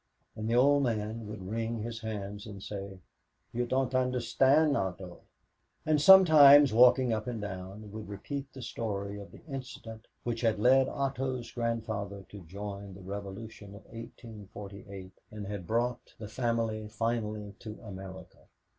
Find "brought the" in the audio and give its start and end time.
15.67-16.27